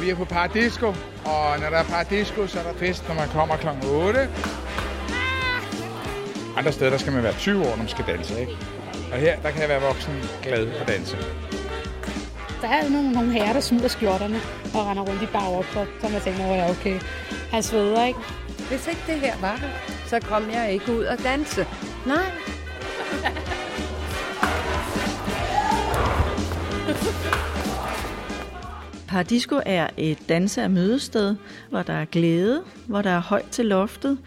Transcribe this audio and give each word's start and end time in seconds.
Vi 0.00 0.10
er 0.10 0.14
på 0.14 0.24
Paradisco, 0.24 0.86
og 1.24 1.58
når 1.60 1.70
der 1.70 1.76
er 1.76 1.84
Paradisco, 1.84 2.46
så 2.46 2.58
er 2.58 2.62
der 2.62 2.74
fest, 2.78 3.08
når 3.08 3.14
man 3.14 3.28
kommer 3.28 3.56
kl. 3.56 3.68
8. 3.86 4.28
Andre 6.56 6.72
steder, 6.72 6.90
der 6.90 6.98
skal 6.98 7.12
man 7.12 7.22
være 7.22 7.32
20 7.32 7.60
år, 7.60 7.70
når 7.70 7.76
man 7.76 7.88
skal 7.88 8.04
danse, 8.06 8.40
ikke? 8.40 8.56
Og 9.12 9.18
her, 9.18 9.40
der 9.40 9.50
kan 9.50 9.60
jeg 9.60 9.68
være 9.68 9.80
voksen 9.80 10.14
glad 10.42 10.66
og 10.80 10.88
danse. 10.88 11.16
Der 12.62 12.68
er 12.68 12.88
nogle, 12.88 13.12
nogle 13.12 13.32
herrer, 13.32 13.52
der 13.52 13.60
smider 13.60 13.88
skjorterne 13.88 14.40
og 14.74 14.86
render 14.86 15.02
rundt 15.02 15.22
i 15.22 15.26
bagerkrop, 15.26 15.86
så 16.00 16.08
man 16.08 16.20
tænker, 16.20 16.44
at 16.44 16.56
ja, 16.56 16.70
okay, 16.70 17.00
han 17.52 17.62
sveder, 17.62 18.06
ikke? 18.06 18.20
Hvis 18.68 18.86
ikke 18.86 19.02
det 19.06 19.14
her 19.14 19.36
var 19.40 19.56
her, 19.56 19.68
så 20.06 20.20
kom 20.20 20.50
jeg 20.52 20.72
ikke 20.72 20.92
ud 20.92 21.04
og 21.04 21.18
danse. 21.24 21.66
Nej. 22.06 22.30
Paradisco 29.10 29.60
er 29.66 29.88
et 29.96 30.18
danse- 30.28 30.64
og 30.64 30.70
mødested, 30.70 31.36
hvor 31.70 31.82
der 31.82 31.92
er 31.92 32.04
glæde, 32.04 32.62
hvor 32.86 33.02
der 33.02 33.10
er 33.10 33.20
højt 33.20 33.48
til 33.50 33.66
loftet, 33.66 34.18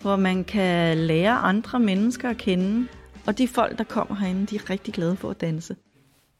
hvor 0.00 0.16
man 0.16 0.44
kan 0.44 0.98
lære 0.98 1.32
andre 1.32 1.80
mennesker 1.80 2.30
at 2.30 2.36
kende. 2.36 2.88
Og 3.26 3.38
de 3.38 3.48
folk, 3.48 3.78
der 3.78 3.84
kommer 3.84 4.14
herinde, 4.16 4.46
de 4.46 4.56
er 4.56 4.70
rigtig 4.70 4.94
glade 4.94 5.16
for 5.16 5.30
at 5.30 5.40
danse. 5.40 5.76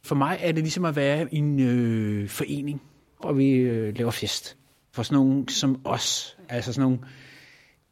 For 0.04 0.14
mig 0.14 0.38
er 0.40 0.52
det 0.52 0.62
ligesom 0.62 0.84
at 0.84 0.96
være 0.96 1.34
i 1.34 1.36
en 1.36 1.60
øh, 1.60 2.28
forening, 2.28 2.82
hvor 3.20 3.32
vi 3.32 3.50
øh, 3.50 3.96
laver 3.96 4.10
fest. 4.10 4.56
For 4.92 5.02
sådan 5.02 5.16
nogen 5.16 5.48
som 5.48 5.80
os, 5.84 6.36
altså 6.48 6.72
sådan 6.72 6.82
nogle, 6.82 6.98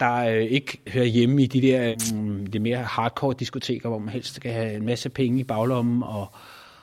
der 0.01 0.15
øh, 0.15 0.43
ikke 0.43 0.81
hører 0.89 1.05
hjemme 1.05 1.43
i 1.43 1.47
de 1.47 1.63
der 1.63 1.95
mm, 2.13 2.41
øh, 2.41 2.47
de 2.53 2.59
mere 2.59 2.83
hardcore 2.83 3.35
diskoteker, 3.39 3.89
hvor 3.89 3.99
man 3.99 4.09
helst 4.09 4.35
skal 4.35 4.53
have 4.53 4.75
en 4.75 4.87
masse 4.87 5.09
penge 5.09 5.41
i 5.41 5.45
baglommen 5.45 6.03
og, 6.03 6.33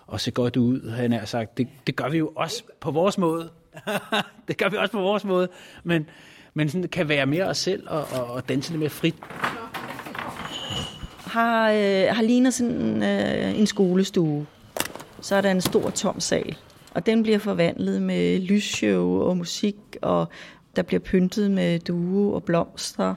og 0.07 0.21
se 0.21 0.31
godt 0.31 0.57
ud, 0.57 0.89
han 0.89 1.13
er 1.13 1.25
sagt. 1.25 1.57
Det, 1.57 1.67
det 1.87 1.95
gør 1.95 2.09
vi 2.09 2.17
jo 2.17 2.31
også 2.35 2.63
på 2.79 2.91
vores 2.91 3.17
måde. 3.17 3.49
det 4.47 4.57
gør 4.57 4.69
vi 4.69 4.77
også 4.77 4.91
på 4.91 5.01
vores 5.01 5.23
måde, 5.23 5.47
men, 5.83 6.09
men 6.53 6.69
sådan, 6.69 6.89
kan 6.89 7.09
være 7.09 7.25
mere 7.25 7.45
os 7.45 7.57
selv 7.57 7.83
og, 7.87 8.07
og, 8.13 8.25
og 8.25 8.49
danse 8.49 8.71
lidt 8.71 8.79
mere 8.79 8.89
frit. 8.89 9.15
Har, 11.17 11.71
øh, 11.71 12.15
har 12.15 12.21
lignet 12.21 12.53
sådan 12.53 13.03
øh, 13.03 13.59
en 13.59 13.67
skolestue. 13.67 14.45
Så 15.21 15.35
er 15.35 15.41
der 15.41 15.51
en 15.51 15.61
stor 15.61 15.89
tom 15.89 16.19
sal, 16.19 16.57
og 16.93 17.05
den 17.05 17.23
bliver 17.23 17.39
forvandlet 17.39 18.01
med 18.01 18.39
lysshow 18.39 19.21
og 19.21 19.37
musik, 19.37 19.75
og 20.01 20.27
der 20.75 20.81
bliver 20.81 20.99
pyntet 20.99 21.51
med 21.51 21.79
due 21.79 22.33
og 22.33 22.43
blomster. 22.43 23.15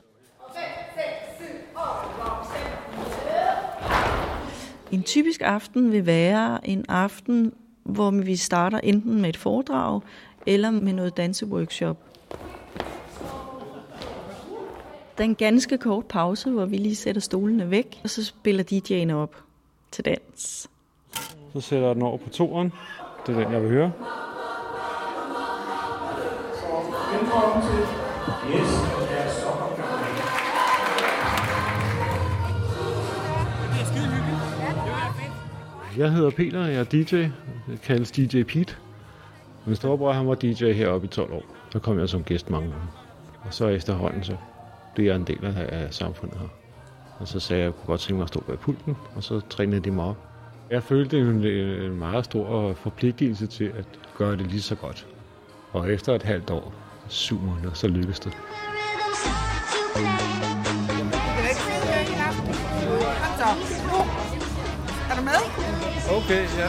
En 4.92 5.02
typisk 5.02 5.40
aften 5.44 5.92
vil 5.92 6.06
være 6.06 6.68
en 6.68 6.84
aften, 6.88 7.52
hvor 7.82 8.10
vi 8.10 8.36
starter 8.36 8.78
enten 8.78 9.20
med 9.20 9.28
et 9.28 9.36
foredrag 9.36 10.00
eller 10.46 10.70
med 10.70 10.92
noget 10.92 11.16
danseworkshop. 11.16 11.96
Der 15.18 15.24
er 15.24 15.28
en 15.28 15.34
ganske 15.34 15.78
kort 15.78 16.04
pause, 16.04 16.50
hvor 16.50 16.64
vi 16.64 16.76
lige 16.76 16.96
sætter 16.96 17.20
stolene 17.20 17.70
væk, 17.70 18.00
og 18.04 18.10
så 18.10 18.24
spiller 18.24 18.64
DJ'en 18.64 19.12
op 19.14 19.36
til 19.90 20.04
dans. 20.04 20.68
Så 21.52 21.60
sætter 21.60 21.86
jeg 21.86 21.94
den 21.94 22.02
over 22.02 22.16
på 22.16 22.28
toeren. 22.28 22.72
Det 23.26 23.36
er 23.36 23.44
den, 23.44 23.52
jeg 23.52 23.62
vil 23.62 23.70
høre. 23.70 23.92
Jeg 35.96 36.12
hedder 36.12 36.30
Peter, 36.30 36.66
jeg 36.66 36.80
er 36.80 36.84
DJ. 36.84 37.16
Jeg 37.68 37.80
kaldes 37.82 38.10
DJ 38.10 38.42
Pete. 38.42 38.74
Min 39.66 39.76
storebror 39.76 40.12
han 40.12 40.28
var 40.28 40.34
DJ 40.34 40.72
heroppe 40.72 41.04
i 41.04 41.08
12 41.08 41.32
år. 41.32 41.42
Så 41.72 41.78
kom 41.78 41.98
jeg 41.98 42.08
som 42.08 42.24
gæst 42.24 42.50
mange 42.50 42.70
gange. 42.70 42.86
Og 43.44 43.54
så 43.54 43.66
efterhånden 43.66 44.24
så 44.24 44.36
blev 44.94 45.06
jeg 45.06 45.16
en 45.16 45.24
del 45.24 45.44
af, 45.44 45.66
af 45.68 45.94
samfundet 45.94 46.38
her. 46.38 46.48
Og 47.18 47.28
så 47.28 47.40
sagde 47.40 47.60
jeg, 47.60 47.68
at 47.68 47.72
jeg 47.72 47.80
kunne 47.80 47.86
godt 47.86 48.00
tænke 48.00 48.16
mig 48.16 48.22
at 48.22 48.28
stå 48.28 48.40
bag 48.40 48.58
pulten, 48.58 48.96
og 49.16 49.22
så 49.22 49.40
trænede 49.40 49.80
de 49.80 49.90
mig 49.90 50.04
op. 50.04 50.16
Jeg 50.70 50.82
følte 50.82 51.18
en, 51.18 51.44
en 51.46 51.98
meget 51.98 52.24
stor 52.24 52.72
forpligtelse 52.72 53.46
til 53.46 53.64
at 53.64 53.84
gøre 54.18 54.36
det 54.36 54.46
lige 54.46 54.62
så 54.62 54.74
godt. 54.74 55.06
Og 55.72 55.92
efter 55.92 56.14
et 56.14 56.22
halvt 56.22 56.50
år, 56.50 56.72
syv 57.08 57.40
måneder, 57.40 57.72
så 57.72 57.88
lykkedes 57.88 58.20
det. 58.20 58.32
Er 65.10 65.16
du 65.16 65.22
med? 65.22 65.69
Okay, 66.16 66.42
ja. 66.58 66.68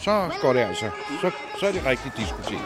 Så 0.00 0.30
går 0.42 0.52
det 0.52 0.60
altså. 0.60 0.90
Så, 1.20 1.30
så 1.60 1.66
er 1.66 1.72
det 1.72 1.86
rigtigt 1.86 2.16
diskotek. 2.16 2.58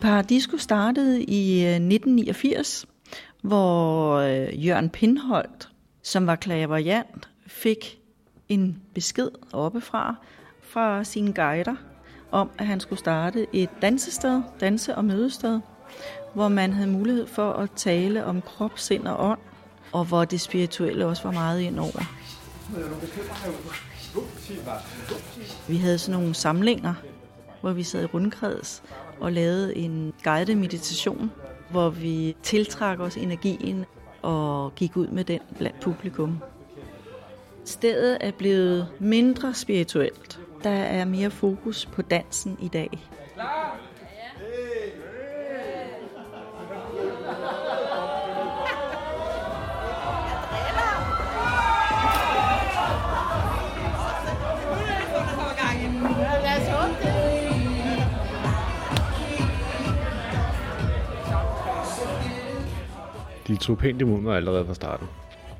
Paradisco 0.00 0.56
startede 0.58 1.22
i 1.22 1.64
øh, 1.64 1.70
1989, 1.70 2.86
hvor 3.42 4.14
øh, 4.14 4.66
Jørgen 4.66 4.90
Pindholt, 4.90 5.68
som 6.02 6.26
var 6.26 6.36
klaverjant, 6.36 7.28
fik 7.46 7.98
en 8.48 8.82
besked 8.94 9.30
oppefra 9.52 10.14
fra 10.60 11.04
sine 11.04 11.32
guider 11.32 11.74
om, 12.30 12.50
at 12.58 12.66
han 12.66 12.80
skulle 12.80 12.98
starte 12.98 13.46
et 13.52 13.70
dansested, 13.82 14.42
danse- 14.60 14.94
og 14.94 15.04
mødested, 15.04 15.60
hvor 16.34 16.48
man 16.48 16.72
havde 16.72 16.90
mulighed 16.90 17.26
for 17.26 17.52
at 17.52 17.70
tale 17.76 18.24
om 18.24 18.42
krop, 18.42 18.78
sind 18.78 19.06
og 19.06 19.30
ånd, 19.30 19.38
og 19.92 20.04
hvor 20.04 20.24
det 20.24 20.40
spirituelle 20.40 21.06
også 21.06 21.22
var 21.22 21.32
meget 21.32 21.60
ind 21.60 21.78
over. 21.78 22.02
Vi 25.68 25.76
havde 25.76 25.98
sådan 25.98 26.20
nogle 26.20 26.34
samlinger, 26.34 26.94
hvor 27.60 27.72
vi 27.72 27.82
sad 27.82 28.02
i 28.02 28.06
rundkreds 28.06 28.82
og 29.20 29.32
lavede 29.32 29.76
en 29.76 30.14
guided 30.24 30.54
meditation, 30.54 31.30
hvor 31.70 31.90
vi 31.90 32.36
tiltrak 32.42 33.00
os 33.00 33.16
energien 33.16 33.84
og 34.22 34.74
gik 34.74 34.96
ud 34.96 35.06
med 35.06 35.24
den 35.24 35.40
blandt 35.58 35.80
publikum. 35.80 36.38
Stedet 37.64 38.18
er 38.20 38.30
blevet 38.30 38.88
mindre 38.98 39.54
spirituelt. 39.54 40.40
Der 40.64 40.70
er 40.70 41.04
mere 41.04 41.30
fokus 41.30 41.86
på 41.86 42.02
dansen 42.02 42.58
i 42.60 42.68
dag. 42.68 43.08
De 63.54 63.58
tog 63.58 63.78
pænt 63.78 64.00
imod 64.00 64.20
mig 64.20 64.36
allerede 64.36 64.66
fra 64.66 64.74
starten. 64.74 65.06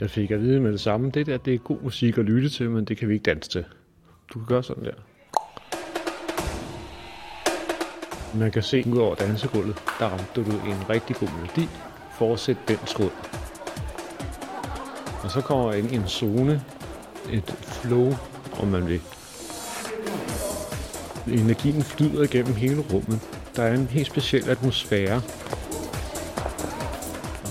Jeg 0.00 0.10
fik 0.10 0.30
at 0.30 0.40
vide 0.40 0.60
med 0.60 0.72
det 0.72 0.80
samme, 0.80 1.10
det 1.10 1.26
der, 1.26 1.36
det 1.36 1.54
er 1.54 1.58
god 1.58 1.78
musik 1.82 2.18
at 2.18 2.24
lytte 2.24 2.48
til, 2.48 2.70
men 2.70 2.84
det 2.84 2.96
kan 2.96 3.08
vi 3.08 3.14
ikke 3.14 3.22
danse 3.22 3.50
til. 3.50 3.64
Du 4.34 4.38
kan 4.38 4.46
gøre 4.46 4.62
sådan 4.62 4.84
der. 4.84 4.92
Man 8.38 8.50
kan 8.50 8.62
se 8.62 8.84
ud 8.92 8.98
over 8.98 9.14
dansegulvet, 9.14 9.76
der 9.98 10.06
ramte 10.06 10.26
du 10.34 10.40
en 10.40 10.90
rigtig 10.90 11.16
god 11.16 11.28
melodi. 11.28 11.68
Fortsæt 12.18 12.56
den 12.68 12.76
tråd. 12.76 13.10
Og 15.22 15.30
så 15.30 15.40
kommer 15.40 15.72
jeg 15.72 15.82
ind 15.82 15.92
i 15.92 15.96
en 15.96 16.08
zone, 16.08 16.62
et 17.32 17.50
flow, 17.50 18.12
om 18.60 18.68
man 18.68 18.86
vil. 18.86 19.00
Energien 21.26 21.82
flyder 21.82 22.22
igennem 22.22 22.54
hele 22.54 22.80
rummet. 22.92 23.20
Der 23.56 23.62
er 23.62 23.74
en 23.74 23.86
helt 23.86 24.06
speciel 24.06 24.50
atmosfære. 24.50 25.22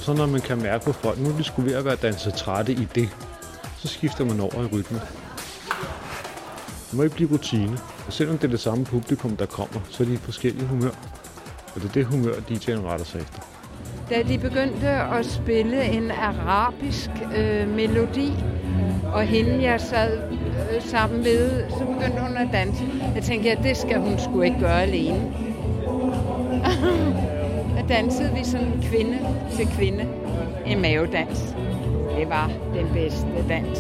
Så 0.03 0.13
når 0.13 0.25
man 0.25 0.41
kan 0.41 0.61
mærke 0.61 0.85
på 0.85 0.91
folk, 0.91 1.19
nu 1.19 1.29
er 1.29 1.37
de 1.37 1.43
skulle 1.43 1.69
ved 1.69 1.77
at 1.77 1.85
være 1.85 1.95
danset 1.95 2.33
trætte 2.33 2.71
i 2.71 2.87
det, 2.95 3.09
så 3.77 3.87
skifter 3.87 4.25
man 4.25 4.39
over 4.39 4.63
i 4.63 4.65
rytme. 4.65 5.01
Det 6.89 6.93
må 6.97 7.03
ikke 7.03 7.15
blive 7.15 7.31
rutine. 7.31 7.77
Og 8.07 8.13
selvom 8.13 8.37
det 8.37 8.47
er 8.47 8.51
det 8.51 8.59
samme 8.59 8.85
publikum, 8.85 9.37
der 9.37 9.45
kommer, 9.45 9.79
så 9.89 10.03
er 10.03 10.07
de 10.07 10.13
i 10.13 10.17
forskellige 10.17 10.65
humør. 10.65 10.91
Og 11.75 11.81
det 11.81 11.89
er 11.89 11.93
det 11.93 12.05
humør, 12.05 12.33
DJ'en 12.33 12.87
retter 12.87 13.05
sig 13.05 13.21
efter. 13.21 13.39
Da 14.09 14.23
de 14.23 14.37
begyndte 14.37 14.87
at 14.87 15.25
spille 15.25 15.83
en 15.83 16.11
arabisk 16.11 17.09
øh, 17.35 17.69
melodi, 17.69 18.33
og 19.13 19.23
hende 19.23 19.63
jeg 19.63 19.81
sad 19.81 20.21
øh, 20.71 20.81
sammen 20.81 21.23
med, 21.23 21.69
så 21.69 21.85
begyndte 21.85 22.21
hun 22.21 22.37
at 22.37 22.47
danse. 22.53 22.83
Jeg 23.15 23.23
tænkte, 23.23 23.49
ja, 23.49 23.55
det 23.63 23.77
skal 23.77 23.99
hun 23.99 24.19
sgu 24.19 24.41
ikke 24.41 24.59
gøre 24.59 24.81
alene. 24.81 25.33
Der 27.83 27.89
dansede 27.89 28.33
vi 28.33 28.43
sådan 28.43 28.81
kvinde 28.81 29.19
til 29.55 29.67
kvinde. 29.67 30.07
En 30.65 30.81
mavedans. 30.81 31.39
Det 32.17 32.29
var 32.29 32.51
den 32.73 32.87
bedste 32.93 33.47
dans. 33.49 33.79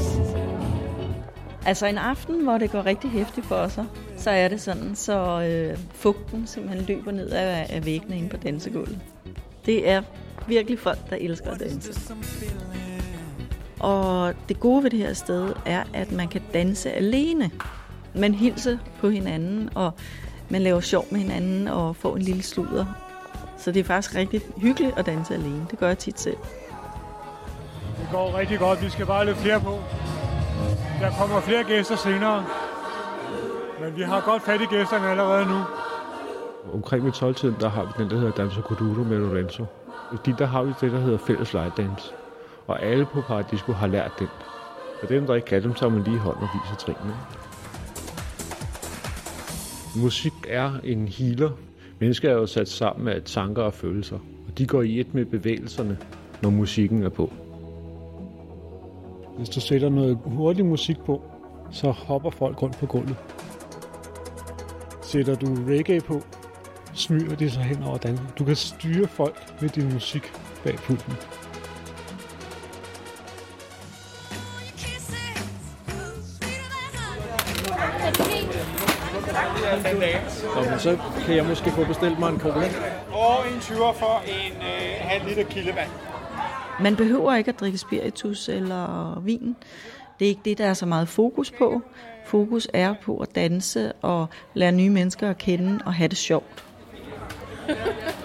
Altså 1.65 1.85
en 1.85 1.97
aften, 1.97 2.43
hvor 2.43 2.57
det 2.57 2.71
går 2.71 2.85
rigtig 2.85 3.09
hæftigt 3.09 3.45
for 3.45 3.67
sig, 3.67 3.85
så 4.17 4.29
er 4.29 4.47
det 4.47 4.61
sådan, 4.61 4.95
så 4.95 5.41
øh, 5.41 5.77
fugten 5.93 6.47
simpelthen 6.47 6.85
løber 6.85 7.11
ned 7.11 7.29
af, 7.29 7.65
af 7.69 7.85
væggene 7.85 8.17
inde 8.17 8.29
på 8.29 8.37
dansegulvet. 8.37 8.99
Det 9.65 9.89
er 9.89 10.01
virkelig 10.47 10.79
folk, 10.79 11.09
der 11.09 11.15
elsker 11.19 11.51
at 11.51 11.59
danse. 11.59 12.13
Og 13.79 14.33
det 14.49 14.59
gode 14.59 14.83
ved 14.83 14.89
det 14.89 14.99
her 14.99 15.13
sted 15.13 15.53
er, 15.65 15.83
at 15.93 16.11
man 16.11 16.27
kan 16.27 16.41
danse 16.53 16.91
alene. 16.91 17.51
Man 18.15 18.33
hilser 18.33 18.77
på 18.99 19.09
hinanden, 19.09 19.69
og 19.75 19.91
man 20.49 20.61
laver 20.61 20.79
sjov 20.79 21.05
med 21.11 21.19
hinanden 21.19 21.67
og 21.67 21.95
får 21.95 22.15
en 22.15 22.21
lille 22.21 22.43
sludder. 22.43 23.12
Så 23.63 23.71
det 23.71 23.79
er 23.79 23.83
faktisk 23.83 24.15
rigtig 24.15 24.41
hyggeligt 24.57 24.97
at 24.97 25.05
danse 25.05 25.33
alene. 25.33 25.67
Det 25.71 25.79
gør 25.79 25.87
jeg 25.87 25.97
tit 25.97 26.19
selv. 26.19 26.37
Det 27.99 28.07
går 28.11 28.37
rigtig 28.37 28.59
godt. 28.59 28.83
Vi 28.83 28.89
skal 28.89 29.05
bare 29.05 29.25
lidt 29.25 29.37
flere 29.37 29.59
på. 29.59 29.79
Der 31.01 31.11
kommer 31.19 31.41
flere 31.41 31.63
gæster 31.63 31.95
senere. 31.95 32.45
Men 33.81 33.97
vi 33.97 34.01
har 34.01 34.21
godt 34.21 34.41
fat 34.41 34.61
i 34.61 34.65
gæsterne 34.65 35.09
allerede 35.09 35.45
nu. 35.45 35.59
Omkring 36.73 37.05
ved 37.05 37.11
12-tiden, 37.11 37.55
der 37.59 37.69
har 37.69 37.83
vi 37.83 38.03
den, 38.03 38.09
der 38.09 38.17
hedder 38.17 38.31
Danser 38.31 38.61
Kuduro 38.61 39.03
med 39.03 39.17
Lorenzo. 39.17 39.65
Fordi 40.09 40.33
der 40.37 40.45
har 40.45 40.63
vi 40.63 40.73
det, 40.81 40.91
der 40.91 40.99
hedder 40.99 41.17
fælles 41.17 41.55
dance. 41.77 42.13
Og 42.67 42.83
alle 42.83 43.05
på 43.05 43.21
Paradisco 43.21 43.71
har 43.71 43.87
lært 43.87 44.11
den. 44.19 44.29
Og 45.03 45.09
dem, 45.09 45.25
der 45.25 45.35
ikke 45.35 45.47
kan 45.47 45.63
dem, 45.63 45.75
så 45.75 45.89
man 45.89 46.03
lige 46.03 46.19
hånd 46.19 46.37
og 46.37 46.47
viser 46.53 46.75
trinene. 46.75 47.15
Musik 49.95 50.33
er 50.47 50.71
en 50.83 51.07
healer. 51.07 51.49
Mennesker 52.03 52.29
er 52.29 52.33
jo 52.33 52.45
sat 52.45 52.67
sammen 52.67 53.07
af 53.07 53.21
tanker 53.25 53.61
og 53.63 53.73
følelser. 53.73 54.15
Og 54.47 54.57
de 54.57 54.67
går 54.67 54.81
i 54.81 54.99
et 54.99 55.13
med 55.13 55.25
bevægelserne, 55.25 55.97
når 56.41 56.49
musikken 56.49 57.03
er 57.03 57.09
på. 57.09 57.33
Hvis 59.37 59.49
du 59.49 59.59
sætter 59.59 59.89
noget 59.89 60.17
hurtig 60.25 60.65
musik 60.65 60.97
på, 61.05 61.21
så 61.71 61.91
hopper 61.91 62.29
folk 62.29 62.61
rundt 62.61 62.77
på 62.77 62.85
gulvet. 62.85 63.15
Sætter 65.01 65.35
du 65.35 65.47
reggae 65.67 66.01
på, 66.01 66.21
smyger 66.93 67.35
de 67.35 67.49
sig 67.49 67.63
hen 67.63 67.83
over 67.83 67.97
dansen. 67.97 68.27
Du 68.39 68.45
kan 68.45 68.55
styre 68.55 69.07
folk 69.07 69.61
med 69.61 69.69
din 69.69 69.93
musik 69.93 70.23
bag 70.63 70.75
pulten. 70.75 71.13
Nå, 80.55 80.69
men 80.69 80.79
så 80.79 80.97
kan 81.25 81.35
jeg 81.35 81.45
måske 81.45 81.71
få 81.71 81.85
bestilt 81.85 82.19
mig 82.19 82.29
en 82.29 82.39
cola. 82.39 82.69
Og 83.11 83.37
en 83.53 83.59
20 83.61 83.77
for 83.77 84.23
en 84.27 84.51
øh, 84.51 84.93
halv 84.99 85.27
liter 85.27 85.43
kildevand. 85.43 85.89
Man 86.79 86.95
behøver 86.95 87.35
ikke 87.35 87.49
at 87.49 87.59
drikke 87.59 87.77
spiritus 87.77 88.49
eller 88.49 89.19
vin. 89.25 89.55
Det 90.19 90.25
er 90.25 90.29
ikke 90.29 90.41
det, 90.45 90.57
der 90.57 90.65
er 90.65 90.73
så 90.73 90.85
meget 90.85 91.07
fokus 91.07 91.51
på. 91.51 91.81
Fokus 92.25 92.67
er 92.73 92.93
på 93.03 93.17
at 93.17 93.35
danse 93.35 93.91
og 94.01 94.27
lære 94.53 94.71
nye 94.71 94.89
mennesker 94.89 95.29
at 95.29 95.37
kende 95.37 95.79
og 95.85 95.93
have 95.93 96.07
det 96.07 96.17
sjovt. 96.17 96.63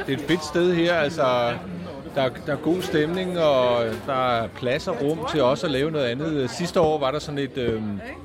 Det 0.06 0.14
er 0.14 0.18
et 0.18 0.20
fedt 0.20 0.44
sted 0.44 0.74
her, 0.74 0.94
altså 0.94 1.54
der, 2.14 2.28
der 2.46 2.52
er 2.52 2.56
god 2.56 2.82
stemning, 2.82 3.38
og 3.38 3.84
der 4.06 4.42
er 4.42 4.48
plads 4.48 4.88
og 4.88 5.02
rum 5.02 5.18
til 5.30 5.42
også 5.42 5.66
at 5.66 5.72
lave 5.72 5.90
noget 5.90 6.04
andet. 6.04 6.50
Sidste 6.50 6.80
år 6.80 6.98
var 6.98 7.10
der 7.10 7.18
sådan 7.18 7.38
et 7.38 7.58
øh, 7.58 7.82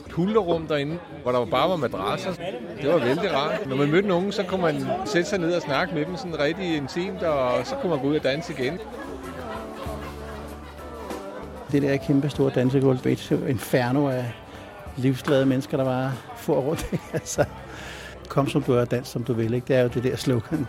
pulterrum 0.09 0.68
derinde, 0.68 0.97
hvor 1.24 1.31
der 1.31 1.45
bare 1.45 1.69
var 1.69 1.75
madrasser. 1.75 2.33
Det 2.81 2.89
var 2.89 2.97
vældig 2.97 3.33
rart. 3.33 3.68
Når 3.68 3.75
man 3.75 3.91
mødte 3.91 4.07
nogen, 4.07 4.31
så 4.31 4.44
kunne 4.44 4.62
man 4.62 4.88
sætte 5.06 5.30
sig 5.30 5.39
ned 5.39 5.53
og 5.53 5.62
snakke 5.62 5.95
med 5.95 6.06
dem 6.06 6.18
sådan 6.18 6.39
rigtig 6.39 6.77
intimt, 6.77 7.24
og 7.24 7.68
så 7.68 7.75
kunne 7.75 7.89
man 7.89 8.00
gå 8.00 8.07
ud 8.07 8.15
og 8.15 8.24
danse 8.24 8.53
igen. 8.53 8.80
Det 11.71 11.81
der 11.81 11.97
kæmpe 11.97 12.29
store 12.29 12.51
dansegulv, 12.56 13.00
det 13.03 13.31
er 13.31 13.47
inferno 13.47 14.07
af 14.07 14.33
livsglade 14.97 15.45
mennesker, 15.45 15.77
der 15.77 15.83
bare 15.83 16.12
får 16.38 16.62
rundt. 16.62 16.86
altså, 17.13 17.45
kom 18.27 18.50
som 18.50 18.63
du 18.63 18.74
er, 18.74 18.86
dans 18.86 19.07
som 19.07 19.24
du 19.24 19.33
vil. 19.33 19.53
Ikke? 19.53 19.68
Det 19.68 19.75
er 19.75 19.81
jo 19.81 19.88
det 19.88 20.03
der 20.03 20.15
slogan. 20.15 20.68